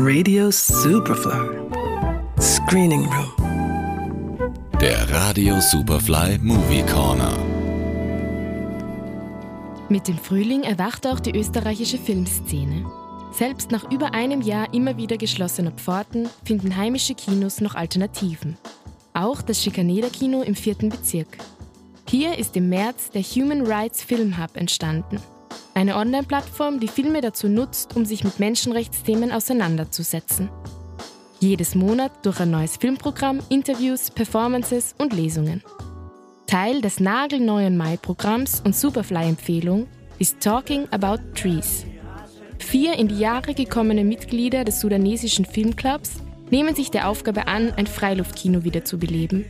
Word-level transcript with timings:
Radio 0.00 0.48
Superfly. 0.52 1.58
Screening 2.40 3.04
Room. 3.06 4.54
Der 4.80 5.10
Radio 5.10 5.58
Superfly 5.58 6.38
Movie 6.40 6.84
Corner. 6.84 7.36
Mit 9.88 10.06
dem 10.06 10.16
Frühling 10.16 10.62
erwacht 10.62 11.04
auch 11.04 11.18
die 11.18 11.36
österreichische 11.36 11.98
Filmszene. 11.98 12.86
Selbst 13.32 13.72
nach 13.72 13.90
über 13.90 14.14
einem 14.14 14.40
Jahr 14.40 14.72
immer 14.72 14.96
wieder 14.96 15.16
geschlossener 15.16 15.72
Pforten 15.72 16.28
finden 16.44 16.76
heimische 16.76 17.16
Kinos 17.16 17.60
noch 17.60 17.74
Alternativen. 17.74 18.56
Auch 19.14 19.42
das 19.42 19.60
Schikaneder 19.60 20.10
Kino 20.10 20.42
im 20.42 20.54
vierten 20.54 20.90
Bezirk. 20.90 21.38
Hier 22.08 22.38
ist 22.38 22.56
im 22.56 22.68
März 22.68 23.10
der 23.10 23.22
Human 23.22 23.66
Rights 23.66 24.04
Film 24.04 24.38
Hub 24.38 24.56
entstanden. 24.56 25.18
Eine 25.78 25.94
Online-Plattform, 25.94 26.80
die 26.80 26.88
Filme 26.88 27.20
dazu 27.20 27.46
nutzt, 27.46 27.94
um 27.94 28.04
sich 28.04 28.24
mit 28.24 28.40
Menschenrechtsthemen 28.40 29.30
auseinanderzusetzen. 29.30 30.50
Jedes 31.38 31.76
Monat 31.76 32.10
durch 32.26 32.40
ein 32.40 32.50
neues 32.50 32.78
Filmprogramm, 32.78 33.38
Interviews, 33.48 34.10
Performances 34.10 34.96
und 34.98 35.12
Lesungen. 35.12 35.62
Teil 36.48 36.80
des 36.80 36.98
nagelneuen 36.98 37.76
Mai-Programms 37.76 38.60
und 38.64 38.74
Superfly-Empfehlung 38.74 39.86
ist 40.18 40.40
Talking 40.40 40.88
About 40.90 41.22
Trees. 41.36 41.86
Vier 42.58 42.98
in 42.98 43.06
die 43.06 43.20
Jahre 43.20 43.54
gekommene 43.54 44.02
Mitglieder 44.02 44.64
des 44.64 44.80
sudanesischen 44.80 45.44
Filmclubs 45.44 46.14
nehmen 46.50 46.74
sich 46.74 46.90
der 46.90 47.08
Aufgabe 47.08 47.46
an, 47.46 47.72
ein 47.74 47.86
Freiluftkino 47.86 48.64
wiederzubeleben. 48.64 49.44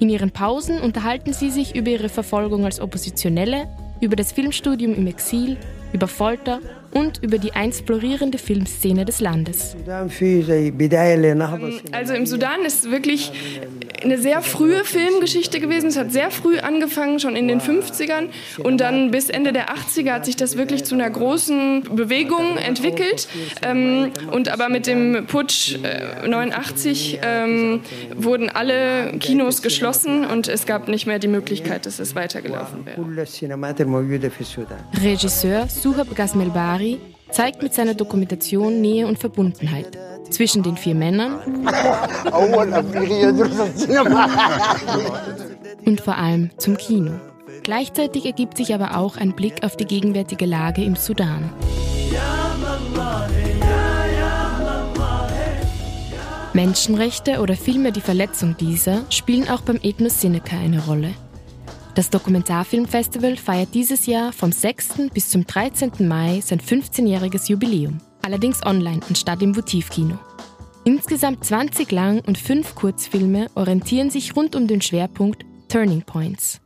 In 0.00 0.10
ihren 0.10 0.32
Pausen 0.32 0.82
unterhalten 0.82 1.32
sie 1.32 1.48
sich 1.48 1.74
über 1.74 1.88
ihre 1.88 2.10
Verfolgung 2.10 2.66
als 2.66 2.78
Oppositionelle, 2.78 3.68
über 4.02 4.16
das 4.16 4.32
Filmstudium 4.32 4.94
im 4.94 5.06
Exil, 5.06 5.56
über 5.92 6.08
Folter 6.08 6.60
und 6.92 7.22
über 7.22 7.38
die 7.38 7.52
einst 7.52 7.86
florierende 7.86 8.38
Filmszene 8.38 9.04
des 9.04 9.20
Landes. 9.20 9.76
Also 11.92 12.14
im 12.14 12.26
Sudan 12.26 12.64
ist 12.66 12.90
wirklich 12.90 13.32
eine 14.02 14.18
sehr 14.18 14.42
frühe 14.42 14.84
Filmgeschichte 14.84 15.60
gewesen. 15.60 15.88
Es 15.88 15.96
hat 15.96 16.12
sehr 16.12 16.30
früh 16.30 16.58
angefangen, 16.58 17.20
schon 17.20 17.36
in 17.36 17.48
den 17.48 17.60
50ern. 17.60 18.28
Und 18.62 18.80
dann 18.80 19.10
bis 19.10 19.30
Ende 19.30 19.52
der 19.52 19.68
80er 19.68 20.12
hat 20.12 20.24
sich 20.24 20.36
das 20.36 20.56
wirklich 20.56 20.84
zu 20.84 20.94
einer 20.94 21.08
großen 21.08 21.84
Bewegung 21.94 22.56
entwickelt. 22.58 23.28
Ähm, 23.62 24.10
und 24.30 24.48
aber 24.48 24.68
mit 24.68 24.86
dem 24.86 25.26
Putsch 25.26 25.76
äh, 25.82 26.26
89 26.28 27.20
ähm, 27.22 27.80
wurden 28.16 28.50
alle 28.50 29.12
Kinos 29.18 29.62
geschlossen 29.62 30.24
und 30.24 30.48
es 30.48 30.66
gab 30.66 30.88
nicht 30.88 31.06
mehr 31.06 31.18
die 31.18 31.28
Möglichkeit, 31.28 31.86
dass 31.86 31.98
es 31.98 32.14
weitergelaufen 32.14 32.84
wäre. 32.84 33.00
Regisseur 35.02 35.68
Suhab 35.82 36.14
Gasmelbari 36.14 37.00
zeigt 37.32 37.60
mit 37.60 37.74
seiner 37.74 37.94
Dokumentation 37.94 38.80
Nähe 38.80 39.04
und 39.04 39.18
Verbundenheit 39.18 39.98
zwischen 40.30 40.62
den 40.62 40.76
vier 40.76 40.94
Männern 40.94 41.40
und 45.84 46.00
vor 46.00 46.16
allem 46.16 46.50
zum 46.56 46.76
Kino. 46.76 47.18
Gleichzeitig 47.64 48.26
ergibt 48.26 48.58
sich 48.58 48.72
aber 48.72 48.96
auch 48.96 49.16
ein 49.16 49.34
Blick 49.34 49.64
auf 49.64 49.76
die 49.76 49.86
gegenwärtige 49.86 50.46
Lage 50.46 50.84
im 50.84 50.94
Sudan. 50.94 51.52
Menschenrechte 56.52 57.40
oder 57.40 57.56
vielmehr 57.56 57.90
die 57.90 58.00
Verletzung 58.00 58.56
dieser 58.56 59.02
spielen 59.10 59.48
auch 59.48 59.62
beim 59.62 59.80
Ethnos 59.82 60.20
Seneca 60.20 60.56
eine 60.56 60.84
Rolle. 60.84 61.12
Das 61.94 62.08
Dokumentarfilmfestival 62.08 63.36
feiert 63.36 63.74
dieses 63.74 64.06
Jahr 64.06 64.32
vom 64.32 64.50
6. 64.50 65.10
bis 65.12 65.28
zum 65.28 65.46
13. 65.46 66.08
Mai 66.08 66.40
sein 66.42 66.58
15-jähriges 66.58 67.50
Jubiläum. 67.50 67.98
Allerdings 68.22 68.64
online 68.64 69.00
anstatt 69.08 69.42
im 69.42 69.54
Votivkino. 69.54 70.18
Insgesamt 70.84 71.44
20 71.44 71.92
Lang- 71.92 72.20
und 72.26 72.38
5 72.38 72.74
Kurzfilme 72.74 73.48
orientieren 73.54 74.08
sich 74.08 74.34
rund 74.34 74.56
um 74.56 74.66
den 74.66 74.80
Schwerpunkt 74.80 75.44
Turning 75.68 76.02
Points. 76.02 76.60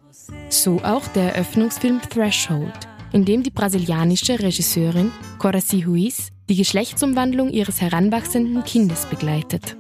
So 0.48 0.81
auch 0.84 1.06
der 1.09 1.34
Eröffnungsfilm 1.34 2.00
Threshold, 2.03 2.86
in 3.12 3.25
dem 3.25 3.42
die 3.42 3.50
brasilianische 3.50 4.38
Regisseurin 4.38 5.10
Coraci 5.38 5.82
Ruiz 5.82 6.28
die 6.48 6.56
Geschlechtsumwandlung 6.56 7.50
ihres 7.50 7.81
heranwachsenden 7.81 8.62
Kindes 8.62 9.06
begleitet. 9.06 9.76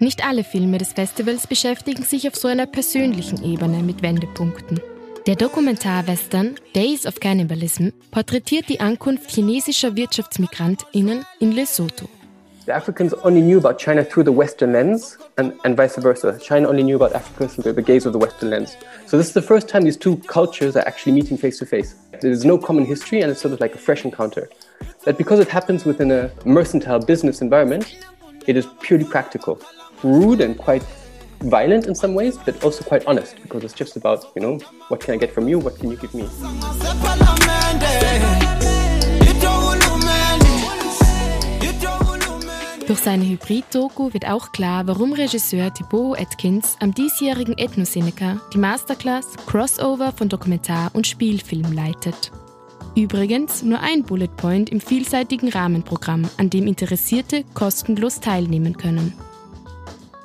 Nicht 0.00 0.24
alle 0.24 0.44
Filme 0.44 0.78
des 0.78 0.92
Festivals 0.92 1.48
beschäftigen 1.48 2.04
sich 2.04 2.28
auf 2.28 2.36
so 2.36 2.46
einer 2.46 2.66
persönlichen 2.66 3.42
Ebene 3.42 3.82
mit 3.82 4.00
Wendepunkten. 4.00 4.80
Der 5.26 5.34
Dokumentarwestern 5.34 6.54
Days 6.74 7.04
of 7.04 7.18
Cannibalism 7.18 7.88
porträtiert 8.12 8.68
die 8.68 8.78
Ankunft 8.78 9.28
chinesischer 9.28 9.96
WirtschaftsmigrantInnen 9.96 11.26
in 11.40 11.50
Lesotho. 11.50 12.08
The 12.66 12.72
Africans 12.72 13.12
only 13.24 13.40
knew 13.40 13.58
about 13.58 13.78
China 13.78 14.04
through 14.04 14.24
the 14.24 14.36
Western 14.36 14.72
lens 14.72 15.18
and, 15.36 15.52
and 15.64 15.76
vice 15.76 15.96
versa. 15.96 16.38
China 16.38 16.68
only 16.68 16.84
knew 16.84 16.96
about 16.96 17.14
Africa 17.16 17.48
through 17.48 17.74
the 17.74 17.82
gaze 17.82 18.06
of 18.06 18.12
the 18.12 18.20
Western 18.20 18.50
lens. 18.50 18.76
So 19.06 19.16
this 19.16 19.26
is 19.26 19.32
the 19.32 19.42
first 19.42 19.68
time 19.68 19.82
these 19.82 19.96
two 19.96 20.18
cultures 20.28 20.76
are 20.76 20.86
actually 20.86 21.12
meeting 21.12 21.36
face 21.36 21.58
to 21.58 21.66
face. 21.66 21.96
There's 22.20 22.44
no 22.44 22.56
common 22.56 22.84
history 22.84 23.20
and 23.20 23.32
it's 23.32 23.40
sort 23.40 23.52
of 23.52 23.60
like 23.60 23.74
a 23.74 23.78
fresh 23.78 24.04
encounter. 24.04 24.48
That 25.06 25.18
because 25.18 25.40
it 25.40 25.48
happens 25.48 25.84
within 25.84 26.12
a 26.12 26.30
mercantile 26.44 27.00
business 27.00 27.40
environment, 27.40 27.96
it 28.46 28.56
is 28.56 28.66
purely 28.80 29.04
practical. 29.04 29.58
Rude 30.02 30.44
and 30.44 30.56
quite 30.56 30.84
violent 31.40 31.86
in 31.86 31.94
some 31.94 32.14
ways, 32.14 32.38
but 32.44 32.62
also 32.64 32.84
quite 32.84 33.06
honest 33.06 33.36
because 33.42 33.64
it's 33.64 33.74
just 33.74 33.96
about, 33.96 34.26
you 34.36 34.42
know, 34.42 34.58
what 34.88 35.00
can 35.00 35.14
I 35.14 35.18
get 35.18 35.32
from 35.32 35.48
you, 35.48 35.58
what 35.58 35.78
can 35.78 35.90
you 35.90 35.96
give 35.96 36.14
me? 36.14 36.28
Durch 42.86 43.00
seine 43.00 43.24
Hybrid-Doku 43.24 44.14
wird 44.14 44.26
auch 44.26 44.52
klar, 44.52 44.86
warum 44.86 45.12
Regisseur 45.12 45.74
Thibaut 45.74 46.18
Atkins 46.18 46.76
am 46.80 46.94
diesjährigen 46.94 47.58
Ethnoseneca 47.58 48.40
die 48.54 48.58
Masterclass 48.58 49.36
Crossover 49.46 50.12
von 50.12 50.30
Dokumentar- 50.30 50.90
und 50.94 51.06
Spielfilm 51.06 51.70
leitet. 51.72 52.32
Übrigens 52.96 53.62
nur 53.62 53.80
ein 53.80 54.04
Bullet 54.04 54.34
Point 54.36 54.70
im 54.70 54.80
vielseitigen 54.80 55.50
Rahmenprogramm, 55.50 56.28
an 56.38 56.48
dem 56.48 56.66
Interessierte 56.66 57.44
kostenlos 57.52 58.20
teilnehmen 58.20 58.76
können. 58.78 59.12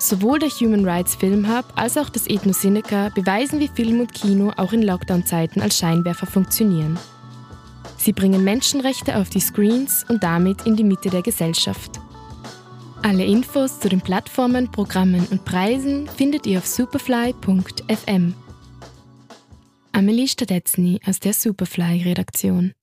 Sowohl 0.04 0.38
der 0.38 0.50
Human 0.50 0.84
Rights 0.84 1.16
Film 1.16 1.48
Hub 1.48 1.64
als 1.78 1.98
auch 1.98 2.10
das 2.10 2.28
Ethnoseneca 2.28 3.08
beweisen, 3.16 3.62
wie 3.62 3.70
Film 3.70 4.02
und 4.02 4.14
Kino 4.14 4.52
auch 4.58 4.74
in 4.74 4.82
Lockdown-Zeiten 4.82 5.62
als 5.62 5.78
Scheinwerfer 5.78 6.28
funktionieren. 6.28 7.00
Sie 7.96 8.12
bringen 8.12 8.44
Menschenrechte 8.44 9.16
auf 9.16 9.30
die 9.30 9.40
Screens 9.40 10.06
und 10.10 10.22
damit 10.22 10.66
in 10.66 10.76
die 10.76 10.84
Mitte 10.84 11.10
der 11.10 11.22
Gesellschaft. 11.22 12.02
Alle 13.02 13.24
Infos 13.24 13.80
zu 13.80 13.88
den 13.88 14.02
Plattformen, 14.02 14.70
Programmen 14.70 15.26
und 15.32 15.46
Preisen 15.46 16.10
findet 16.10 16.46
ihr 16.48 16.58
auf 16.58 16.68
superfly.fm. 16.68 18.34
Amelie 19.94 20.28
Stadetzny 20.28 21.00
aus 21.08 21.22
der 21.22 21.32
Superfly-Redaktion. 21.32 22.74